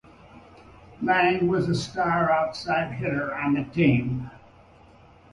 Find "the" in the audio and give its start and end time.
1.67-1.75, 3.53-3.65